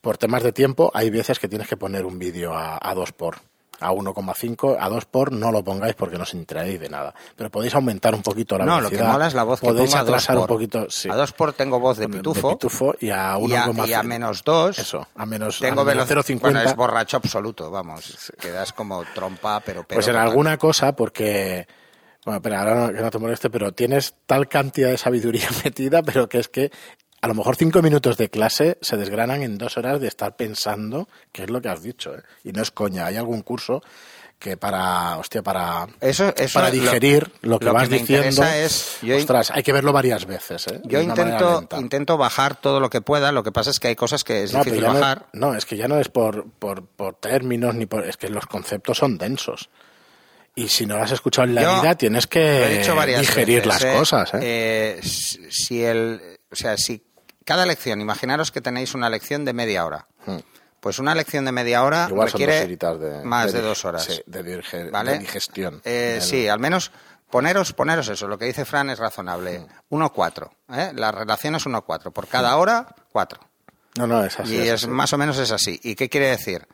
por 0.00 0.16
temas 0.18 0.44
de 0.44 0.52
tiempo, 0.52 0.92
hay 0.94 1.10
veces 1.10 1.40
que 1.40 1.48
tienes 1.48 1.66
que 1.66 1.76
poner 1.76 2.06
un 2.06 2.20
vídeo 2.20 2.52
a, 2.54 2.94
2 2.94 3.10
por 3.12 3.38
a 3.82 3.92
1,5, 3.92 4.76
a 4.78 4.88
2 4.88 5.04
por 5.06 5.32
no 5.32 5.50
lo 5.52 5.62
pongáis 5.62 5.94
porque 5.94 6.16
no 6.16 6.22
os 6.22 6.34
enteráis 6.34 6.78
de 6.80 6.88
nada. 6.88 7.14
Pero 7.36 7.50
podéis 7.50 7.74
aumentar 7.74 8.14
un 8.14 8.22
poquito 8.22 8.56
la 8.56 8.64
no, 8.64 8.70
lo 8.72 8.76
velocidad. 8.88 9.06
que 9.06 9.12
mola 9.12 9.26
es 9.26 9.34
la 9.34 9.42
voz 9.42 9.60
que 9.60 9.66
podéis 9.66 9.94
atrasar 9.94 10.36
por. 10.36 10.42
un 10.42 10.46
poquito. 10.46 10.86
Sí. 10.88 11.08
A 11.10 11.16
dos 11.16 11.32
por 11.32 11.52
tengo 11.52 11.80
voz 11.80 11.98
de 11.98 12.08
pitufo. 12.08 12.48
De 12.48 12.54
pitufo 12.54 12.94
y 13.00 13.10
a 13.10 13.36
y 13.40 13.54
a, 13.54 13.66
1,5. 13.66 13.88
y 13.88 13.92
a 13.92 14.02
menos 14.02 14.44
dos. 14.44 14.78
Eso, 14.78 15.06
a 15.14 15.26
menos, 15.26 15.58
Tengo 15.58 15.82
a 15.82 15.84
menos 15.84 16.08
velocidad. 16.08 16.38
0,50. 16.38 16.40
Bueno, 16.40 16.60
es 16.62 16.76
borracho 16.76 17.16
absoluto, 17.16 17.70
vamos. 17.70 18.32
Quedas 18.40 18.72
como 18.72 19.04
trompa, 19.14 19.60
pero. 19.60 19.84
pero 19.84 19.98
Pues 19.98 20.08
en 20.08 20.16
alguna 20.16 20.56
cosa, 20.56 20.94
porque. 20.94 21.66
Bueno, 22.24 22.36
espera, 22.36 22.60
ahora 22.60 22.74
no, 22.74 22.92
que 22.92 23.00
no 23.00 23.10
te 23.10 23.18
moleste, 23.18 23.50
pero 23.50 23.72
tienes 23.72 24.14
tal 24.26 24.48
cantidad 24.48 24.90
de 24.90 24.96
sabiduría 24.96 25.48
metida, 25.64 26.02
pero 26.02 26.28
que 26.28 26.38
es 26.38 26.48
que 26.48 26.70
a 27.22 27.28
lo 27.28 27.34
mejor 27.34 27.56
cinco 27.56 27.80
minutos 27.82 28.16
de 28.18 28.28
clase 28.28 28.76
se 28.82 28.96
desgranan 28.98 29.42
en 29.42 29.56
dos 29.56 29.78
horas 29.78 30.00
de 30.00 30.08
estar 30.08 30.36
pensando 30.36 31.08
qué 31.32 31.44
es 31.44 31.50
lo 31.50 31.62
que 31.62 31.68
has 31.70 31.82
dicho. 31.82 32.14
¿eh? 32.14 32.22
Y 32.44 32.52
no 32.52 32.60
es 32.62 32.70
coña. 32.70 33.06
Hay 33.06 33.16
algún 33.16 33.42
curso 33.42 33.80
que 34.40 34.56
para, 34.56 35.18
hostia, 35.18 35.40
para, 35.40 35.86
Eso, 36.00 36.34
eso 36.36 36.58
para 36.58 36.72
digerir 36.72 37.30
lo, 37.42 37.60
que 37.60 37.66
lo 37.66 37.74
vas 37.74 37.88
me 37.88 37.98
diciendo. 38.00 38.26
interesa 38.28 38.58
es. 38.58 38.98
Yo, 39.00 39.16
ostras, 39.16 39.52
hay 39.52 39.62
que 39.62 39.72
verlo 39.72 39.92
varias 39.92 40.26
veces. 40.26 40.66
¿eh? 40.66 40.80
yo 40.82 41.00
intento, 41.00 41.68
intento 41.78 42.16
bajar 42.16 42.56
todo 42.60 42.80
lo 42.80 42.90
que 42.90 43.00
pueda. 43.00 43.30
Lo 43.30 43.44
que 43.44 43.52
pasa 43.52 43.70
es 43.70 43.78
que 43.78 43.86
hay 43.86 43.94
cosas 43.94 44.24
que 44.24 44.42
es 44.42 44.52
No, 44.52 44.64
difícil 44.64 44.82
no- 44.84 44.92
bajar. 44.94 45.26
No, 45.32 45.54
es 45.54 45.64
que 45.64 45.76
ya 45.76 45.86
no 45.86 46.00
es 46.00 46.08
por, 46.08 46.50
por, 46.58 46.84
por 46.84 47.14
términos 47.14 47.72
ni 47.76 47.86
por. 47.86 48.04
Es 48.04 48.16
que 48.16 48.30
los 48.30 48.46
conceptos 48.46 48.98
son 48.98 49.16
densos. 49.16 49.70
Y 50.56 50.66
si 50.68 50.86
no 50.86 50.96
lo 50.96 51.04
has 51.04 51.12
escuchado 51.12 51.46
en 51.46 51.54
la 51.54 51.62
Yo 51.62 51.80
vida, 51.80 51.94
tienes 51.94 52.26
que 52.26 52.82
digerir 53.20 53.62
veces, 53.62 53.66
las 53.66 53.84
¿eh? 53.84 53.94
cosas. 53.96 54.34
¿eh? 54.34 54.38
Eh, 54.42 55.00
si 55.02 55.84
el, 55.84 56.20
o 56.50 56.56
sea, 56.56 56.76
si 56.76 57.00
cada 57.44 57.66
lección, 57.66 58.00
imaginaros 58.00 58.50
que 58.50 58.60
tenéis 58.60 58.94
una 58.94 59.08
lección 59.10 59.44
de 59.44 59.52
media 59.52 59.84
hora. 59.84 60.06
Pues 60.80 60.98
una 60.98 61.14
lección 61.14 61.44
de 61.44 61.52
media 61.52 61.84
hora 61.84 62.06
Hmm. 62.08 62.10
Igual 62.10 62.32
requiere 62.32 62.66
de, 62.66 63.24
más 63.24 63.52
de, 63.52 63.60
dos 63.62 63.84
horas. 63.84 64.04
Sí, 64.04 64.20
de, 64.26 64.90
¿vale? 64.90 65.12
de 65.12 65.18
digestión. 65.20 65.80
Eh, 65.84 66.18
Sí, 66.20 66.48
al 66.48 66.58
menos 66.58 66.90
poneros, 67.30 67.72
poneros 67.72 68.08
eso. 68.08 68.26
Lo 68.26 68.36
que 68.36 68.46
dice 68.46 68.64
Fran 68.64 68.90
es 68.90 68.98
razonable. 68.98 69.60
Hmm. 69.90 70.02
1-4. 70.02 70.50
¿eh? 70.74 70.92
La 70.94 71.12
relación 71.12 71.54
es 71.54 71.66
1-4. 71.66 72.12
Por 72.12 72.26
cada 72.26 72.56
hora, 72.56 72.94
4. 73.12 73.40
No, 73.98 74.06
no, 74.06 74.24
es 74.24 74.40
así. 74.40 74.54
y 74.54 74.58
es 74.60 74.68
es 74.68 74.72
así. 74.84 74.88
más 74.88 75.12
o 75.12 75.18
menos 75.18 75.38
es 75.38 75.52
así. 75.52 75.78
¿Y 75.82 75.94
qué 75.94 76.08
quiere 76.08 76.28
decir? 76.28 76.66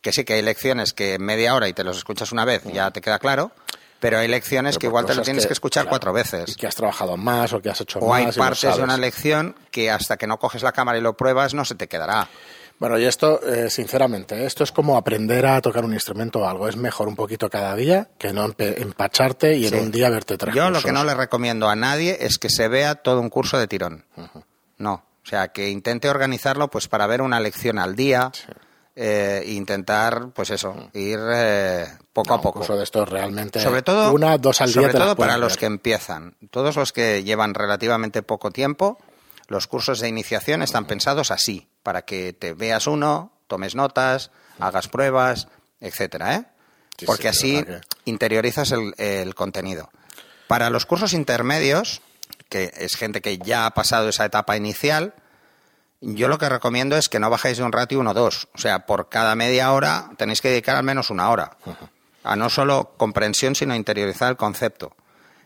Que 0.00 0.12
sí 0.12 0.24
que 0.24 0.34
hay 0.34 0.42
lecciones 0.42 0.94
que 0.94 1.14
en 1.14 1.24
media 1.24 1.54
hora 1.54 1.68
y 1.68 1.74
te 1.74 1.84
los 1.84 1.98
escuchas 1.98 2.32
una 2.32 2.44
vez 2.46 2.62
ya 2.64 2.90
te 2.90 3.02
queda 3.02 3.18
claro, 3.18 3.52
pero 4.00 4.18
hay 4.18 4.26
lecciones 4.28 4.74
Pero 4.74 4.80
que 4.80 4.86
igual 4.86 5.06
te 5.06 5.14
lo 5.14 5.22
tienes 5.22 5.46
que, 5.46 5.52
escuchar 5.52 5.84
claro, 5.84 5.90
cuatro 5.90 6.12
veces. 6.12 6.50
Y 6.50 6.54
que 6.56 6.66
has 6.66 6.74
trabajado 6.74 7.16
más 7.16 7.52
o 7.52 7.60
que 7.62 7.70
has 7.70 7.80
hecho 7.80 7.98
O 8.00 8.08
más. 8.08 8.16
hay 8.18 8.22
y 8.24 8.26
lo 8.26 8.32
partes 8.34 8.76
de 8.76 8.82
una 8.82 8.96
lección 8.96 9.54
que 9.70 9.90
hasta 9.90 10.16
que 10.16 10.26
no 10.26 10.38
coges 10.38 10.62
la 10.62 10.72
cámara 10.72 10.98
y 10.98 11.00
lo 11.00 11.16
pruebas 11.16 11.54
no 11.54 11.64
se 11.64 11.74
te 11.76 11.86
quedará. 11.86 12.28
Bueno, 12.78 12.98
y 12.98 13.04
esto, 13.04 13.42
eh, 13.46 13.68
sinceramente, 13.68 14.46
esto 14.46 14.64
es 14.64 14.72
como 14.72 14.96
aprender 14.96 15.44
a 15.44 15.60
tocar 15.60 15.84
un 15.84 15.92
instrumento 15.92 16.38
o 16.40 16.48
algo. 16.48 16.66
Es 16.66 16.76
mejor 16.76 17.08
un 17.08 17.14
poquito 17.14 17.50
cada 17.50 17.76
día 17.76 18.08
que 18.16 18.32
no 18.32 18.54
empacharte 18.58 19.54
y 19.54 19.68
Sí. 19.68 19.74
en 19.74 19.82
un 19.84 19.90
día 19.90 20.08
verte 20.08 20.38
tres 20.38 20.54
Yo 20.54 20.70
lo 20.70 20.80
que 20.80 20.90
no 20.90 21.04
le 21.04 21.12
recomiendo 21.14 21.68
a 21.68 21.76
nadie 21.76 22.16
es 22.22 22.38
que 22.38 22.48
se 22.48 22.68
vea 22.68 22.94
todo 22.94 23.20
un 23.20 23.28
curso 23.28 23.58
de 23.58 23.66
tirón. 23.68 24.06
No. 24.78 25.04
O 25.22 25.26
sea, 25.28 25.48
que 25.48 25.68
intente 25.68 26.08
organizarlo 26.08 26.68
pues 26.68 26.88
para 26.88 27.06
ver 27.06 27.20
una 27.20 27.38
lección 27.38 27.78
al 27.78 27.94
día 27.94 28.32
eh, 29.02 29.42
intentar, 29.46 30.28
pues 30.34 30.50
eso, 30.50 30.90
ir 30.92 31.18
eh, 31.32 31.86
poco 32.12 32.28
No, 32.28 32.34
a 32.34 32.40
poco. 32.42 32.58
curso 32.58 32.76
de 32.76 32.84
estos 32.84 33.08
realmente. 33.08 33.58
sobre 33.60 33.80
todo, 33.80 34.12
Una, 34.12 34.36
dos 34.36 34.60
al 34.60 34.70
día. 34.70 34.74
sobre 34.82 34.92
todo 34.92 35.16
para 35.16 35.38
los 35.38 35.56
que 35.56 35.64
empiezan. 35.64 36.36
Todos 36.50 36.76
los 36.76 36.92
que 36.92 37.24
llevan 37.24 37.54
relativamente 37.54 38.22
poco 38.22 38.50
tiempo, 38.50 38.98
los 39.48 39.66
cursos 39.66 40.00
de 40.00 40.08
iniciación 40.08 40.62
están 40.62 40.84
pensados 40.84 41.30
así, 41.30 41.66
para 41.82 42.02
que 42.02 42.34
te 42.34 42.52
veas 42.52 42.86
uno, 42.86 43.32
tomes 43.46 43.74
notas, 43.74 44.30
hagas 44.58 44.88
pruebas, 44.88 45.48
etcétera, 45.80 46.34
¿eh? 46.34 46.44
Sí, 46.98 47.06
Porque 47.06 47.32
sí, 47.32 47.56
así 47.56 47.66
interiorizas 48.04 48.70
el, 48.72 48.92
el 48.98 49.34
contenido. 49.34 49.88
Para 50.46 50.68
los 50.68 50.84
cursos 50.84 51.14
intermedios, 51.14 52.02
que 52.50 52.70
es 52.76 52.96
gente 52.96 53.22
que 53.22 53.38
ya 53.38 53.64
ha 53.64 53.70
pasado 53.70 54.10
esa 54.10 54.26
etapa 54.26 54.58
inicial, 54.58 55.14
yo 56.00 56.28
lo 56.28 56.38
que 56.38 56.48
recomiendo 56.48 56.96
es 56.96 57.08
que 57.08 57.20
no 57.20 57.28
bajéis 57.28 57.58
de 57.58 57.64
un 57.64 57.72
ratio 57.72 58.00
1-2. 58.00 58.48
O 58.54 58.58
sea, 58.58 58.86
por 58.86 59.08
cada 59.08 59.34
media 59.34 59.72
hora 59.72 60.10
tenéis 60.16 60.40
que 60.40 60.48
dedicar 60.48 60.76
al 60.76 60.82
menos 60.82 61.10
una 61.10 61.30
hora. 61.30 61.56
A 62.24 62.36
no 62.36 62.48
solo 62.48 62.94
comprensión, 62.96 63.54
sino 63.54 63.74
interiorizar 63.74 64.30
el 64.30 64.36
concepto. 64.36 64.96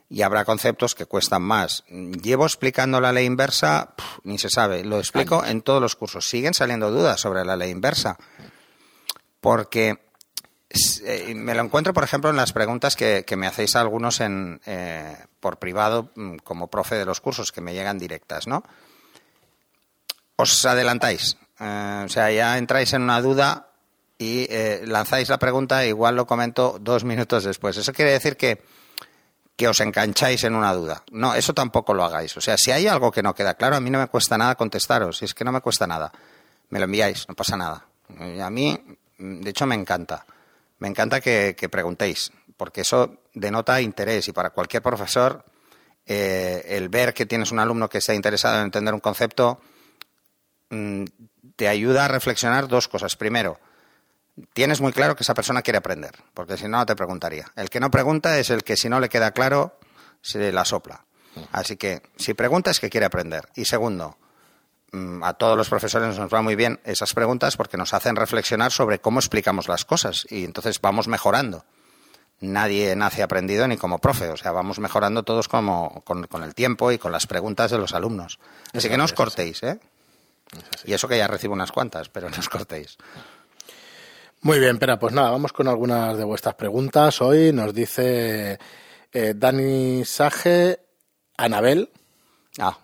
Y 0.08 0.22
habrá 0.22 0.44
conceptos 0.44 0.94
que 0.94 1.06
cuestan 1.06 1.42
más. 1.42 1.82
Llevo 1.88 2.46
explicando 2.46 3.00
la 3.00 3.12
ley 3.12 3.26
inversa, 3.26 3.94
ni 4.22 4.38
se 4.38 4.48
sabe. 4.48 4.84
Lo 4.84 4.98
explico 4.98 5.44
en 5.44 5.62
todos 5.62 5.80
los 5.80 5.96
cursos. 5.96 6.28
Siguen 6.28 6.54
saliendo 6.54 6.90
dudas 6.90 7.20
sobre 7.20 7.44
la 7.44 7.56
ley 7.56 7.70
inversa. 7.70 8.16
Porque 9.40 9.98
eh, 11.04 11.34
me 11.34 11.54
lo 11.54 11.62
encuentro, 11.62 11.92
por 11.92 12.04
ejemplo, 12.04 12.30
en 12.30 12.36
las 12.36 12.52
preguntas 12.52 12.96
que, 12.96 13.24
que 13.26 13.36
me 13.36 13.46
hacéis 13.46 13.74
algunos 13.76 14.20
en, 14.20 14.60
eh, 14.66 15.16
por 15.40 15.58
privado, 15.58 16.10
mm, 16.14 16.36
como 16.38 16.68
profe 16.68 16.94
de 16.94 17.04
los 17.04 17.20
cursos, 17.20 17.50
que 17.50 17.60
me 17.60 17.74
llegan 17.74 17.98
directas, 17.98 18.46
¿no? 18.46 18.62
Os 20.36 20.64
adelantáis. 20.64 21.36
Eh, 21.60 22.02
o 22.04 22.08
sea, 22.08 22.30
ya 22.30 22.58
entráis 22.58 22.92
en 22.92 23.02
una 23.02 23.20
duda 23.20 23.68
y 24.18 24.46
eh, 24.50 24.82
lanzáis 24.86 25.28
la 25.28 25.38
pregunta, 25.38 25.84
igual 25.86 26.16
lo 26.16 26.26
comento 26.26 26.78
dos 26.80 27.04
minutos 27.04 27.44
después. 27.44 27.76
Eso 27.76 27.92
quiere 27.92 28.12
decir 28.12 28.36
que, 28.36 28.62
que 29.56 29.68
os 29.68 29.80
engancháis 29.80 30.44
en 30.44 30.54
una 30.54 30.72
duda. 30.72 31.02
No, 31.10 31.34
eso 31.34 31.52
tampoco 31.52 31.94
lo 31.94 32.04
hagáis. 32.04 32.36
O 32.36 32.40
sea, 32.40 32.56
si 32.56 32.70
hay 32.70 32.86
algo 32.86 33.10
que 33.10 33.22
no 33.22 33.34
queda 33.34 33.54
claro, 33.54 33.76
a 33.76 33.80
mí 33.80 33.90
no 33.90 33.98
me 33.98 34.08
cuesta 34.08 34.38
nada 34.38 34.54
contestaros. 34.54 35.18
Si 35.18 35.24
es 35.24 35.34
que 35.34 35.44
no 35.44 35.52
me 35.52 35.60
cuesta 35.60 35.86
nada, 35.86 36.12
me 36.70 36.78
lo 36.78 36.86
enviáis, 36.86 37.28
no 37.28 37.34
pasa 37.34 37.56
nada. 37.56 37.86
A 38.42 38.50
mí, 38.50 38.78
de 39.18 39.50
hecho, 39.50 39.66
me 39.66 39.74
encanta. 39.74 40.26
Me 40.78 40.88
encanta 40.88 41.20
que, 41.20 41.68
preguntéis, 41.70 42.32
porque 42.56 42.82
eso 42.82 43.22
denota 43.32 43.80
interés 43.80 44.28
y 44.28 44.32
para 44.32 44.50
cualquier 44.50 44.82
profesor, 44.82 45.44
eh, 46.06 46.62
el 46.68 46.88
ver 46.88 47.14
que 47.14 47.26
tienes 47.26 47.52
un 47.52 47.58
alumno 47.58 47.88
que 47.88 47.98
está 47.98 48.12
interesado 48.12 48.58
en 48.58 48.64
entender 48.64 48.92
un 48.92 49.00
concepto 49.00 49.60
te 51.56 51.68
ayuda 51.68 52.04
a 52.04 52.08
reflexionar 52.08 52.68
dos 52.68 52.88
cosas. 52.88 53.16
Primero, 53.16 53.58
tienes 54.52 54.80
muy 54.80 54.92
claro 54.92 55.16
que 55.16 55.22
esa 55.22 55.34
persona 55.34 55.62
quiere 55.62 55.78
aprender, 55.78 56.12
porque 56.34 56.56
si 56.56 56.64
no, 56.64 56.78
no 56.78 56.86
te 56.86 56.96
preguntaría. 56.96 57.46
El 57.56 57.70
que 57.70 57.80
no 57.80 57.90
pregunta 57.90 58.38
es 58.38 58.50
el 58.50 58.62
que 58.64 58.76
si 58.76 58.88
no 58.88 59.00
le 59.00 59.08
queda 59.08 59.32
claro, 59.32 59.78
se 60.20 60.52
la 60.52 60.64
sopla. 60.64 61.04
Así 61.52 61.76
que 61.76 62.02
si 62.16 62.34
pregunta 62.34 62.70
es 62.70 62.80
que 62.80 62.90
quiere 62.90 63.06
aprender. 63.06 63.48
Y 63.54 63.64
segundo, 63.64 64.16
mm, 64.92 65.22
a 65.22 65.34
todos 65.34 65.56
los 65.56 65.68
profesores 65.68 66.16
nos 66.16 66.32
va 66.32 66.42
muy 66.42 66.56
bien 66.56 66.80
esas 66.84 67.12
preguntas 67.14 67.56
porque 67.56 67.76
nos 67.76 67.94
hacen 67.94 68.16
reflexionar 68.16 68.72
sobre 68.72 69.00
cómo 69.00 69.18
explicamos 69.18 69.68
las 69.68 69.84
cosas 69.84 70.26
y 70.30 70.44
entonces 70.44 70.80
vamos 70.80 71.08
mejorando. 71.08 71.64
Nadie 72.40 72.94
nace 72.96 73.22
aprendido 73.22 73.66
ni 73.68 73.76
como 73.76 74.00
profe, 74.00 74.28
o 74.28 74.36
sea, 74.36 74.52
vamos 74.52 74.78
mejorando 74.78 75.22
todos 75.22 75.48
como, 75.48 76.02
con, 76.04 76.26
con 76.26 76.42
el 76.42 76.54
tiempo 76.54 76.92
y 76.92 76.98
con 76.98 77.12
las 77.12 77.26
preguntas 77.26 77.70
de 77.70 77.78
los 77.78 77.94
alumnos. 77.94 78.38
Así 78.72 78.88
que 78.88 78.96
no 78.96 79.04
os 79.04 79.12
cortéis, 79.12 79.62
¿eh? 79.62 79.78
Y 80.84 80.92
eso 80.92 81.08
que 81.08 81.18
ya 81.18 81.26
recibo 81.26 81.54
unas 81.54 81.72
cuantas, 81.72 82.08
pero 82.08 82.28
no 82.30 82.36
os 82.38 82.48
cortéis. 82.48 82.96
Muy 84.42 84.58
bien, 84.58 84.72
espera, 84.76 84.98
pues 84.98 85.14
nada, 85.14 85.30
vamos 85.30 85.52
con 85.52 85.68
algunas 85.68 86.16
de 86.16 86.24
vuestras 86.24 86.54
preguntas. 86.54 87.22
Hoy 87.22 87.52
nos 87.52 87.72
dice 87.72 88.58
eh, 89.12 89.34
Dani 89.34 90.04
Sage, 90.04 90.80
Anabel, 91.36 91.90
Ah, 92.58 92.78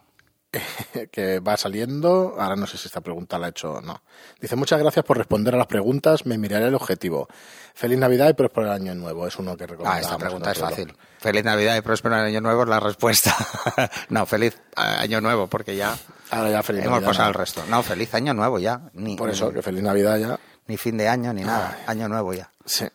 que 1.13 1.39
va 1.39 1.57
saliendo. 1.57 2.35
Ahora 2.39 2.57
no 2.57 2.67
sé 2.67 2.77
si 2.77 2.89
esta 2.89 3.01
pregunta 3.01 3.39
la 3.39 3.47
ha 3.47 3.51
hecho 3.51 3.75
o 3.75 3.81
no. 3.81 4.03
Dice, 4.41 4.57
muchas 4.57 4.81
gracias 4.81 5.05
por 5.05 5.17
responder 5.17 5.55
a 5.55 5.59
las 5.59 5.67
preguntas. 5.67 6.27
Me 6.27 6.39
miraré 6.39 6.67
el 6.67 6.75
objetivo. 6.75 7.29
Feliz 7.75 7.99
Navidad 7.99 8.29
y 8.29 8.33
próspero 8.35 8.73
año 8.73 8.95
nuevo. 8.95 9.27
Es 9.27 9.37
uno 9.39 9.57
que 9.57 9.67
Ah, 9.85 10.01
esta 10.01 10.19
pregunta 10.19 10.51
es 10.51 10.59
fácil. 10.59 10.97
Feliz 11.19 11.45
Navidad 11.45 11.77
y 11.77 11.81
próspero 11.83 12.17
año 12.17 12.41
nuevo 12.41 12.65
es 12.65 12.69
la 12.69 12.81
respuesta. 12.81 13.37
no, 14.09 14.27
feliz 14.27 14.61
año 14.75 15.21
nuevo 15.21 15.47
porque 15.47 15.77
ya, 15.77 15.97
Ahora 16.31 16.51
ya 16.51 16.63
feliz 16.63 16.85
hemos 16.85 17.03
pasado 17.03 17.29
el 17.29 17.35
resto. 17.35 17.65
No, 17.69 17.83
feliz 17.83 18.15
año 18.15 18.35
nuevo 18.35 18.59
ya. 18.59 18.83
Ni, 18.95 19.17
Por 19.17 19.31
eso, 19.31 19.53
que 19.53 19.63
feliz 19.63 19.83
Navidad 19.83 20.19
ya. 20.19 20.39
Ni 20.67 20.77
fin 20.77 20.97
de 20.97 21.09
año 21.09 21.33
ni 21.33 21.43
nada. 21.43 21.79
Año 21.87 22.09
nuevo 22.09 22.33
ya. 22.33 22.51
Sí. 22.65 22.87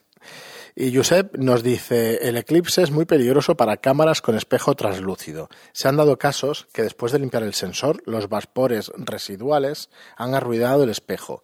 Y 0.78 0.94
Josep 0.96 1.36
nos 1.38 1.64
dice, 1.64 2.28
el 2.28 2.36
eclipse 2.38 2.82
es 2.84 2.92
muy 2.92 3.06
peligroso 3.06 3.56
para 3.56 3.78
cámaras 3.78 4.22
con 4.22 4.36
espejo 4.36 4.76
translúcido. 4.76 5.50
Se 5.72 5.88
han 5.88 5.96
dado 5.96 6.18
casos 6.18 6.68
que 6.74 6.84
después 6.84 7.12
de 7.14 7.20
limpiar 7.20 7.44
el 7.44 7.54
sensor, 7.54 8.02
los 8.06 8.28
vapores 8.28 8.92
residuales 8.98 9.90
han 10.18 10.36
arruinado 10.36 10.84
el 10.84 10.90
espejo. 10.90 11.44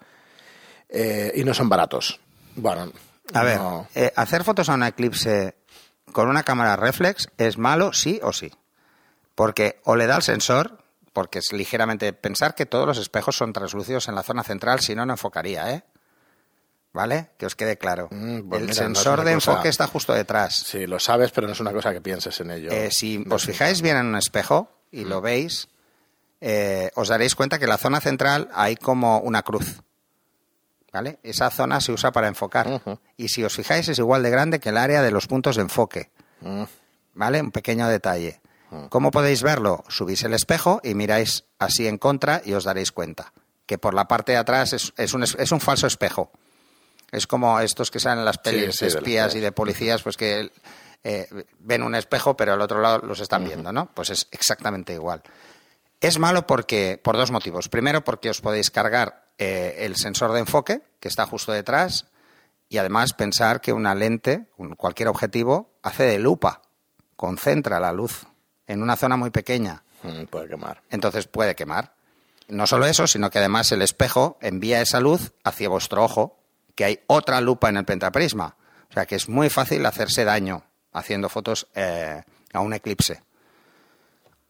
Eh, 0.89 1.31
y 1.35 1.43
no 1.45 1.53
son 1.53 1.69
baratos. 1.69 2.19
Bueno, 2.55 2.91
a 3.33 3.43
ver, 3.43 3.57
no- 3.57 3.87
eh, 3.95 4.11
hacer 4.17 4.43
fotos 4.43 4.67
a 4.69 4.73
un 4.73 4.83
eclipse 4.83 5.55
con 6.11 6.27
una 6.27 6.43
cámara 6.43 6.75
reflex 6.75 7.29
es 7.37 7.57
malo 7.57 7.93
sí 7.93 8.19
o 8.23 8.33
sí. 8.33 8.51
Porque 9.35 9.79
o 9.85 9.95
le 9.95 10.07
da 10.07 10.17
el 10.17 10.21
sensor, 10.23 10.80
porque 11.13 11.39
es 11.39 11.51
ligeramente... 11.53 12.13
Pensar 12.13 12.55
que 12.55 12.65
todos 12.65 12.87
los 12.87 12.97
espejos 12.97 13.35
son 13.35 13.53
translúcidos 13.53 14.07
en 14.07 14.15
la 14.15 14.23
zona 14.23 14.43
central, 14.43 14.79
si 14.79 14.95
no, 14.95 15.05
no 15.05 15.13
enfocaría, 15.13 15.73
¿eh? 15.73 15.83
¿Vale? 16.93 17.29
Que 17.37 17.45
os 17.45 17.55
quede 17.55 17.77
claro. 17.77 18.09
Mm, 18.11 18.49
pues 18.49 18.61
el 18.61 18.67
mira, 18.67 18.83
sensor 18.83 19.23
de 19.23 19.33
cosa- 19.35 19.51
enfoque 19.51 19.69
está 19.69 19.87
justo 19.87 20.13
detrás. 20.13 20.55
Sí, 20.65 20.85
lo 20.87 20.99
sabes, 20.99 21.31
pero 21.31 21.47
no 21.47 21.53
es 21.53 21.59
una 21.61 21.71
cosa 21.71 21.93
que 21.93 22.01
pienses 22.01 22.37
en 22.41 22.51
ello. 22.51 22.69
Eh, 22.71 22.89
si 22.91 23.23
os 23.29 23.45
fijáis 23.45 23.81
bien 23.81 23.95
en 23.97 24.07
un 24.07 24.15
espejo 24.17 24.69
y 24.91 25.05
lo 25.05 25.21
veis, 25.21 25.69
eh, 26.41 26.91
os 26.95 27.07
daréis 27.07 27.33
cuenta 27.35 27.57
que 27.59 27.63
en 27.65 27.69
la 27.69 27.77
zona 27.77 28.01
central 28.01 28.49
hay 28.53 28.75
como 28.75 29.19
una 29.19 29.41
cruz. 29.41 29.81
¿Vale? 30.91 31.19
Esa 31.23 31.49
zona 31.49 31.79
se 31.79 31.93
usa 31.93 32.11
para 32.11 32.27
enfocar. 32.27 32.81
Y 33.15 33.29
si 33.29 33.41
os 33.45 33.55
fijáis, 33.55 33.87
es 33.87 33.97
igual 33.97 34.23
de 34.23 34.29
grande 34.29 34.59
que 34.59 34.69
el 34.69 34.77
área 34.77 35.01
de 35.01 35.11
los 35.11 35.27
puntos 35.27 35.55
de 35.55 35.61
enfoque. 35.61 36.11
Mm, 36.41 36.63
¿Vale? 37.13 37.39
Un 37.41 37.51
pequeño 37.51 37.87
detalle. 37.87 38.41
¿Cómo 38.89 39.11
podéis 39.11 39.43
verlo? 39.43 39.83
Subís 39.89 40.23
el 40.23 40.33
espejo 40.33 40.79
y 40.83 40.95
miráis 40.95 41.43
así 41.59 41.87
en 41.87 41.97
contra 41.97 42.41
y 42.45 42.53
os 42.53 42.63
daréis 42.63 42.91
cuenta 42.91 43.33
que 43.65 43.77
por 43.77 43.93
la 43.93 44.07
parte 44.07 44.31
de 44.33 44.37
atrás 44.37 44.73
es, 44.73 44.93
es 44.97 45.13
un, 45.13 45.23
es- 45.23 45.51
un 45.51 45.59
falso 45.59 45.87
espejo. 45.87 46.31
Es 47.11 47.27
como 47.27 47.59
estos 47.59 47.91
que 47.91 47.99
salen 47.99 48.19
en 48.19 48.25
las 48.25 48.37
pelis 48.37 48.75
sí, 48.77 48.85
de 48.85 48.91
de 48.91 48.97
espías 48.97 49.35
y 49.35 49.39
de 49.41 49.51
policías, 49.51 50.01
pues 50.01 50.15
que 50.17 50.51
eh, 51.03 51.27
ven 51.59 51.83
un 51.83 51.95
espejo, 51.95 52.37
pero 52.37 52.53
al 52.53 52.61
otro 52.61 52.79
lado 52.81 52.99
los 53.05 53.19
están 53.19 53.43
viendo, 53.43 53.71
¿no? 53.73 53.89
Pues 53.93 54.09
es 54.09 54.27
exactamente 54.31 54.93
igual. 54.93 55.21
Es 55.99 56.17
malo 56.19 56.47
porque, 56.47 56.99
por 57.03 57.17
dos 57.17 57.31
motivos. 57.31 57.67
Primero, 57.69 58.03
porque 58.03 58.29
os 58.29 58.39
podéis 58.41 58.71
cargar 58.71 59.27
eh, 59.37 59.75
el 59.79 59.95
sensor 59.97 60.31
de 60.31 60.39
enfoque, 60.39 60.81
que 60.99 61.07
está 61.09 61.25
justo 61.25 61.51
detrás, 61.51 62.05
y 62.69 62.77
además 62.77 63.13
pensar 63.13 63.59
que 63.61 63.73
una 63.73 63.93
lente, 63.95 64.47
un- 64.57 64.75
cualquier 64.75 65.09
objetivo, 65.09 65.73
hace 65.83 66.03
de 66.03 66.19
lupa, 66.19 66.61
concentra 67.17 67.79
la 67.79 67.91
luz 67.91 68.25
en 68.67 68.81
una 68.81 68.95
zona 68.95 69.17
muy 69.17 69.29
pequeña, 69.29 69.83
mm, 70.03 70.23
puede 70.25 70.47
quemar. 70.47 70.81
entonces 70.89 71.27
puede 71.27 71.55
quemar. 71.55 71.93
No 72.47 72.67
solo 72.67 72.85
eso, 72.85 73.07
sino 73.07 73.29
que 73.29 73.39
además 73.39 73.71
el 73.71 73.81
espejo 73.81 74.37
envía 74.41 74.81
esa 74.81 74.99
luz 74.99 75.31
hacia 75.43 75.69
vuestro 75.69 76.03
ojo, 76.03 76.37
que 76.75 76.83
hay 76.83 76.99
otra 77.07 77.39
lupa 77.39 77.69
en 77.69 77.77
el 77.77 77.85
pentaprisma. 77.85 78.55
O 78.89 78.93
sea 78.93 79.05
que 79.05 79.15
es 79.15 79.29
muy 79.29 79.49
fácil 79.49 79.85
hacerse 79.85 80.25
daño 80.25 80.65
haciendo 80.91 81.29
fotos 81.29 81.67
eh, 81.75 82.23
a 82.51 82.59
un 82.59 82.73
eclipse. 82.73 83.23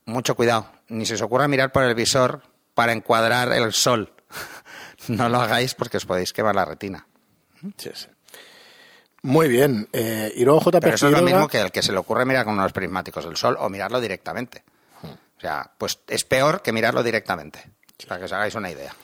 Mucho 0.05 0.35
cuidado, 0.35 0.67
ni 0.87 1.05
se 1.05 1.13
os 1.13 1.21
ocurra 1.21 1.47
mirar 1.47 1.71
por 1.71 1.83
el 1.83 1.93
visor 1.93 2.41
para 2.73 2.91
encuadrar 2.91 3.53
el 3.53 3.71
sol. 3.73 4.13
no 5.07 5.29
lo 5.29 5.39
hagáis 5.39 5.75
porque 5.75 5.97
os 5.97 6.05
podéis 6.05 6.33
quemar 6.33 6.55
la 6.55 6.65
retina. 6.65 7.05
Sí, 7.77 7.91
sí. 7.93 8.07
Muy 9.23 9.47
bien. 9.47 9.87
Eh, 9.93 10.33
y 10.35 10.43
luego 10.45 10.61
JP 10.61 10.79
Pero 10.81 10.95
eso 10.95 11.07
es 11.07 11.13
lo 11.13 11.21
mismo 11.21 11.47
que 11.47 11.61
el 11.61 11.71
que 11.71 11.81
se 11.83 11.91
le 11.91 11.97
ocurre 11.99 12.25
mirar 12.25 12.45
con 12.45 12.55
unos 12.55 12.73
prismáticos 12.73 13.23
del 13.25 13.37
sol 13.37 13.55
o 13.59 13.69
mirarlo 13.69 14.01
directamente. 14.01 14.63
O 15.03 15.39
sea, 15.41 15.71
pues 15.77 15.99
es 16.07 16.23
peor 16.23 16.61
que 16.61 16.71
mirarlo 16.71 17.03
directamente. 17.03 17.63
Para 18.07 18.19
que 18.19 18.25
os 18.25 18.33
hagáis 18.33 18.55
una 18.55 18.71
idea. 18.71 18.95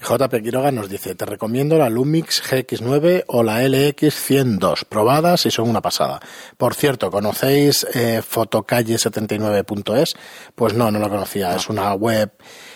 JP 0.00 0.34
Quiroga 0.42 0.72
nos 0.72 0.88
dice, 0.88 1.14
te 1.14 1.24
recomiendo 1.24 1.78
la 1.78 1.88
Lumix 1.88 2.42
GX9 2.42 3.24
o 3.28 3.42
la 3.44 3.62
LX102, 3.62 4.84
probadas 4.86 5.46
y 5.46 5.50
son 5.52 5.68
una 5.70 5.80
pasada. 5.80 6.18
Por 6.56 6.74
cierto, 6.74 7.10
¿conocéis 7.10 7.86
eh, 7.94 8.20
fotocalle79.es? 8.28 10.14
Pues 10.54 10.74
no, 10.74 10.90
no 10.90 10.98
lo 10.98 11.08
conocía. 11.08 11.54
Es 11.54 11.68
una 11.68 11.94
web, 11.94 12.32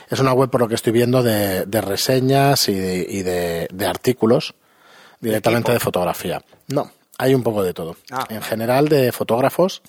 es 0.08 0.20
una 0.20 0.32
web 0.34 0.50
por 0.50 0.60
lo 0.60 0.68
que 0.68 0.76
estoy 0.76 0.92
viendo 0.92 1.22
de, 1.22 1.64
de 1.66 1.80
reseñas 1.80 2.68
y 2.68 2.74
de, 2.74 3.06
y 3.08 3.22
de- 3.22 3.68
de 3.72 3.86
artículos 3.86 4.54
directamente 5.20 5.72
de 5.72 5.80
fotografía. 5.80 6.42
No, 6.68 6.90
hay 7.18 7.34
un 7.34 7.42
poco 7.42 7.62
de 7.62 7.74
todo. 7.74 7.96
Ah. 8.10 8.26
En 8.28 8.42
general 8.42 8.88
de 8.88 9.12
fotógrafos, 9.12 9.82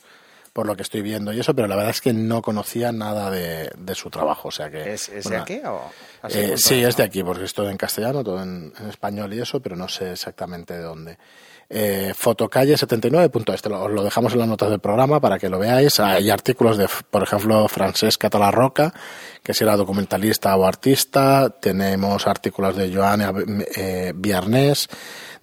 por 0.54 0.66
lo 0.66 0.76
que 0.76 0.82
estoy 0.82 1.02
viendo 1.02 1.32
y 1.34 1.40
eso, 1.40 1.54
pero 1.54 1.68
la 1.68 1.76
verdad 1.76 1.92
es 1.92 2.02
que 2.02 2.14
no 2.14 2.42
conocía 2.42 2.92
nada 2.92 3.30
de, 3.30 3.70
de 3.78 3.96
su 3.96 4.10
trabajo. 4.10 4.48
O 4.48 4.52
sea 4.52 4.72
que, 4.72 4.94
¿Es, 4.94 5.08
es 5.10 5.26
bueno, 5.26 5.46
de 5.46 5.54
aquí 5.56 5.62
o...? 5.68 5.82
eh, 6.30 6.56
sí, 6.58 6.84
es 6.84 6.98
de 6.98 7.04
aquí, 7.04 7.24
porque 7.24 7.44
es 7.44 7.54
todo 7.54 7.70
en 7.70 7.78
castellano, 7.78 8.24
todo 8.24 8.42
en, 8.42 8.74
en 8.80 8.90
español 8.90 9.34
y 9.34 9.40
eso, 9.40 9.60
pero 9.60 9.76
no 9.76 9.88
sé 9.88 10.12
exactamente 10.14 10.74
de 10.74 10.82
dónde. 10.82 11.18
Eh, 11.70 12.14
fotocalle79.es, 12.18 13.62
te 13.62 13.70
lo, 13.70 13.84
os 13.84 13.92
lo 13.92 14.04
dejamos 14.04 14.32
en 14.34 14.40
las 14.40 14.48
notas 14.48 14.70
del 14.70 14.80
programa 14.80 15.20
para 15.20 15.38
que 15.38 15.50
lo 15.50 15.60
veáis. 15.60 16.00
Hay 16.00 16.30
artículos 16.30 16.78
de, 16.78 16.88
por 17.12 17.24
ejemplo, 17.24 17.68
Francesc 17.68 18.22
Catalarroca, 18.22 18.94
que 19.44 19.54
si 19.54 19.64
era 19.64 19.76
documentalista 19.76 20.56
o 20.56 20.66
artista. 20.66 21.50
Tenemos 21.50 22.26
artículos 22.28 22.76
de 22.76 22.94
Joan 22.96 23.22
eh, 23.76 24.14
Viernes. 24.16 24.88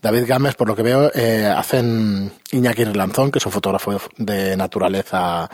David 0.01 0.25
Gámez, 0.27 0.55
por 0.55 0.69
lo 0.69 0.77
que 0.77 0.83
veo, 0.83 1.11
eh, 1.15 1.47
hacen 1.47 2.33
Iñaki 2.53 2.85
Relanzón, 2.85 3.31
que 3.31 3.39
es 3.39 3.47
un 3.47 3.53
fotógrafo 3.53 3.99
de 4.19 4.57
naturaleza 4.57 5.49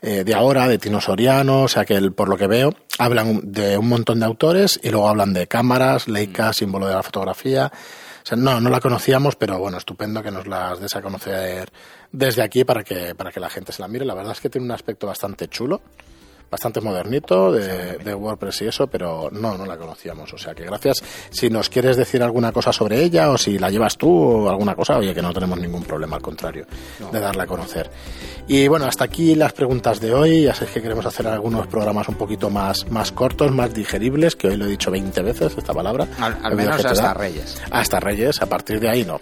eh, 0.00 0.24
de 0.24 0.34
ahora, 0.34 0.66
de 0.68 0.78
Tino 0.78 1.00
Soriano, 1.00 1.62
o 1.62 1.68
sea 1.68 1.84
que 1.84 1.94
el- 1.94 2.12
por 2.12 2.28
lo 2.28 2.36
que 2.36 2.46
veo 2.48 2.74
hablan 2.98 3.40
de 3.52 3.78
un 3.78 3.88
montón 3.88 4.18
de 4.20 4.26
autores 4.26 4.80
y 4.82 4.90
luego 4.90 5.08
hablan 5.08 5.32
de 5.32 5.46
cámaras, 5.46 6.08
Leica, 6.08 6.52
símbolo 6.52 6.86
de 6.88 6.94
la 6.94 7.02
fotografía. 7.02 7.70
Sea, 8.22 8.36
no, 8.36 8.60
no 8.60 8.70
la 8.70 8.80
conocíamos, 8.80 9.36
pero 9.36 9.58
bueno, 9.58 9.78
estupendo 9.78 10.22
que 10.22 10.30
nos 10.30 10.46
las 10.46 10.80
des 10.80 10.94
a 10.94 11.02
conocer 11.02 11.68
desde 12.10 12.42
aquí 12.42 12.64
para 12.64 12.84
que, 12.84 13.14
para 13.14 13.32
que 13.32 13.40
la 13.40 13.50
gente 13.50 13.72
se 13.72 13.82
la 13.82 13.88
mire. 13.88 14.04
La 14.04 14.14
verdad 14.14 14.32
es 14.32 14.40
que 14.40 14.48
tiene 14.48 14.64
un 14.66 14.72
aspecto 14.72 15.06
bastante 15.06 15.48
chulo, 15.48 15.80
bastante 16.52 16.82
modernito 16.82 17.50
de, 17.50 17.96
de 17.96 18.14
WordPress 18.14 18.60
y 18.60 18.66
eso, 18.66 18.86
pero 18.86 19.30
no, 19.32 19.56
no 19.56 19.64
la 19.64 19.78
conocíamos. 19.78 20.30
O 20.34 20.38
sea 20.38 20.54
que 20.54 20.64
gracias. 20.64 21.02
Si 21.30 21.48
nos 21.48 21.70
quieres 21.70 21.96
decir 21.96 22.22
alguna 22.22 22.52
cosa 22.52 22.74
sobre 22.74 23.02
ella 23.02 23.30
o 23.30 23.38
si 23.38 23.58
la 23.58 23.70
llevas 23.70 23.96
tú 23.96 24.12
o 24.12 24.50
alguna 24.50 24.74
cosa, 24.74 24.98
oye, 24.98 25.14
que 25.14 25.22
no 25.22 25.32
tenemos 25.32 25.58
ningún 25.58 25.82
problema, 25.82 26.16
al 26.16 26.22
contrario, 26.22 26.66
de 27.10 27.20
darla 27.20 27.44
a 27.44 27.46
conocer. 27.46 27.90
Y 28.46 28.68
bueno, 28.68 28.84
hasta 28.84 29.04
aquí 29.04 29.34
las 29.34 29.54
preguntas 29.54 29.98
de 29.98 30.12
hoy. 30.12 30.42
Ya 30.42 30.54
sabéis 30.54 30.74
que 30.74 30.82
queremos 30.82 31.06
hacer 31.06 31.26
algunos 31.26 31.66
programas 31.68 32.06
un 32.08 32.16
poquito 32.16 32.50
más, 32.50 32.86
más 32.90 33.12
cortos, 33.12 33.50
más 33.50 33.72
digeribles, 33.72 34.36
que 34.36 34.48
hoy 34.48 34.58
lo 34.58 34.66
he 34.66 34.68
dicho 34.68 34.90
20 34.90 35.22
veces 35.22 35.54
esta 35.56 35.72
palabra. 35.72 36.06
Al, 36.20 36.54
menos 36.54 36.84
hasta. 36.84 37.14
Reyes. 37.14 37.62
Hasta 37.70 37.98
Reyes, 37.98 38.42
a 38.42 38.46
partir 38.46 38.78
de 38.78 38.90
ahí 38.90 39.04
no. 39.04 39.20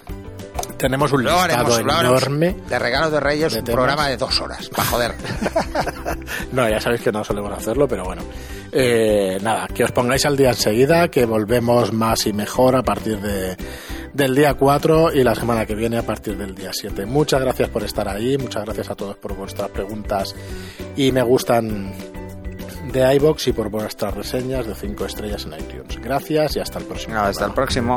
Tenemos 0.81 1.13
un 1.13 1.25
listado 1.25 1.41
haremos, 1.43 1.79
enorme. 1.79 2.57
de 2.69 2.79
regalo 2.79 3.11
de 3.11 3.21
Reyes 3.21 3.53
de 3.53 3.61
un 3.61 3.65
programa 3.67 4.09
de 4.09 4.17
dos 4.17 4.41
horas, 4.41 4.69
para 4.69 4.85
joder. 4.85 5.15
No, 6.53 6.69
ya 6.69 6.81
sabéis 6.81 7.03
que 7.03 7.13
no 7.13 7.23
solemos 7.23 7.53
hacerlo, 7.53 7.87
pero 7.87 8.05
bueno. 8.05 8.23
Eh, 8.73 9.39
nada, 9.43 9.69
que 9.69 9.85
os 9.85 9.93
pongáis 9.93 10.25
al 10.27 10.37
día 10.37 10.51
enseguida, 10.51 11.09
que 11.09 11.25
volvemos 11.25 11.93
más 11.93 12.27
y 12.27 12.33
mejor 12.33 12.77
a 12.77 12.83
partir 12.83 13.21
de, 13.21 13.57
del 14.13 14.35
día 14.35 14.55
4 14.55 15.13
y 15.13 15.23
la 15.23 15.35
semana 15.35 15.67
que 15.67 15.75
viene 15.75 15.99
a 15.99 16.03
partir 16.03 16.37
del 16.37 16.55
día 16.55 16.71
7. 16.73 17.07
Muchas 17.07 17.41
gracias 17.41 17.69
por 17.69 17.83
estar 17.83 18.09
ahí, 18.09 18.37
muchas 18.39 18.65
gracias 18.65 18.91
a 18.91 18.95
todos 18.95 19.17
por 19.17 19.35
vuestras 19.35 19.69
preguntas 19.71 20.35
y 20.97 21.13
me 21.13 21.23
gustan 21.23 21.93
de 22.93 23.15
iBox 23.17 23.49
y 23.49 23.53
por 23.53 23.71
vuestras 23.71 24.15
reseñas 24.15 24.67
de 24.67 24.75
5 24.75 25.05
estrellas 25.05 25.45
en 25.47 25.55
iTunes. 25.55 26.01
Gracias 26.01 26.57
y 26.57 26.61
hasta 26.61 26.79
el 26.79 26.85
próximo. 26.85 27.15
No, 27.15 27.21
hasta 27.23 27.47
el 27.47 27.53
próximo. 27.53 27.97